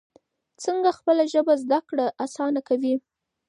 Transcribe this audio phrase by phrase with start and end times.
[0.63, 2.95] څنګه خپله ژبه زده کړه اسانه کوي؟